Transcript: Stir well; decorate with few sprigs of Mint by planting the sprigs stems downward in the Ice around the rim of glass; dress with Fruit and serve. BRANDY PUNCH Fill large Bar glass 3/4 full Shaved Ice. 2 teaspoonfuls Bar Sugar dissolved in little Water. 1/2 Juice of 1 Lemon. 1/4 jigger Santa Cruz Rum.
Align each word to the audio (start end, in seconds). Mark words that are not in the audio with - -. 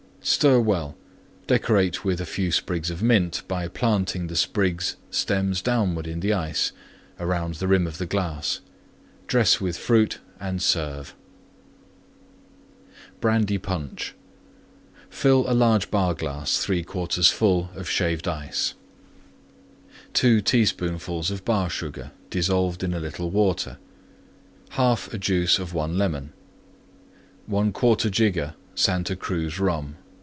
Stir 0.23 0.59
well; 0.59 0.95
decorate 1.47 2.05
with 2.05 2.25
few 2.29 2.51
sprigs 2.51 2.91
of 2.91 3.01
Mint 3.01 3.41
by 3.47 3.67
planting 3.67 4.27
the 4.27 4.35
sprigs 4.35 4.95
stems 5.09 5.63
downward 5.63 6.05
in 6.05 6.19
the 6.19 6.31
Ice 6.31 6.73
around 7.19 7.55
the 7.55 7.67
rim 7.67 7.87
of 7.87 7.97
glass; 8.07 8.59
dress 9.25 9.59
with 9.59 9.77
Fruit 9.79 10.19
and 10.39 10.61
serve. 10.61 11.15
BRANDY 13.19 13.57
PUNCH 13.57 14.13
Fill 15.09 15.41
large 15.51 15.89
Bar 15.89 16.13
glass 16.13 16.51
3/4 16.67 17.31
full 17.33 17.69
Shaved 17.83 18.27
Ice. 18.27 18.75
2 20.13 20.39
teaspoonfuls 20.41 21.31
Bar 21.41 21.67
Sugar 21.71 22.11
dissolved 22.29 22.83
in 22.83 22.91
little 22.91 23.31
Water. 23.31 23.79
1/2 24.73 25.19
Juice 25.19 25.57
of 25.57 25.73
1 25.73 25.97
Lemon. 25.97 26.31
1/4 27.49 28.11
jigger 28.11 28.53
Santa 28.75 29.15
Cruz 29.15 29.59
Rum. 29.59 29.95